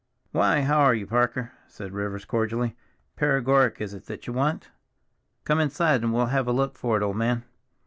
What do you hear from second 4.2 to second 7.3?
you want? Come inside, and we'll have a look for it, old